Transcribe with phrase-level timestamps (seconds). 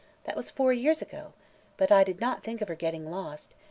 [0.23, 1.33] That was four years ago.
[1.77, 3.53] But I did not think of her getting lost.